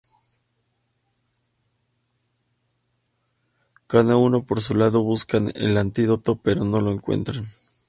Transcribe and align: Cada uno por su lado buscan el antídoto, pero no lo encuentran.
Cada 3.85 4.17
uno 4.17 4.43
por 4.43 4.59
su 4.61 4.73
lado 4.73 5.03
buscan 5.03 5.51
el 5.53 5.77
antídoto, 5.77 6.37
pero 6.37 6.63
no 6.63 6.81
lo 6.81 6.91
encuentran. 6.91 7.43